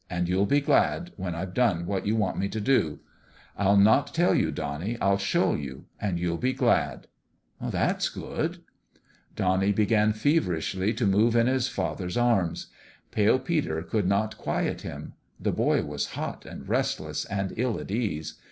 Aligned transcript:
And 0.09 0.27
you'll 0.27 0.47
be 0.47 0.61
glad 0.61 1.11
when 1.15 1.35
I've 1.35 1.53
done 1.53 1.85
what 1.85 2.07
you 2.07 2.15
want 2.15 2.35
me 2.39 2.49
to 2.49 2.59
do. 2.59 3.01
I'll 3.55 3.77
not 3.77 4.15
tell 4.15 4.33
you, 4.33 4.49
Donnie. 4.51 4.97
I'll 4.99 5.19
show 5.19 5.53
you! 5.53 5.85
And 5.99 6.17
you'll 6.19 6.39
be 6.39 6.53
glad."" 6.53 7.05
That's 7.61 8.09
good." 8.09 8.63
Donnie 9.35 9.71
began 9.73 10.11
feverishly 10.13 10.91
to 10.95 11.05
move 11.05 11.35
in 11.35 11.45
his 11.45 11.67
father's 11.67 12.17
arms. 12.17 12.71
Pale 13.11 13.41
Peter 13.41 13.83
could 13.83 14.07
not 14.07 14.39
quiet 14.39 14.81
him. 14.81 15.13
The 15.39 15.51
boy 15.51 15.83
was 15.83 16.07
hot 16.13 16.47
and 16.47 16.67
restless 16.67 17.25
and 17.25 17.53
ill 17.55 17.79
at 17.79 17.91
ease. 17.91 18.39